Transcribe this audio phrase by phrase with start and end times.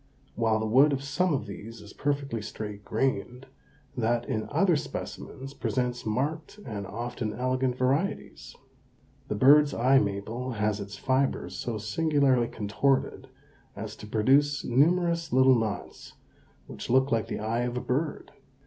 [0.33, 3.45] While the wood of some of these is perfectly straight grained,
[3.95, 8.55] that in other specimens presents marked and often elegant varieties.
[9.27, 13.29] The bird's eye maple has its fibers so singularly contorted
[13.75, 16.13] as to produce numerous little knots
[16.65, 18.31] which look like the eye of a bird.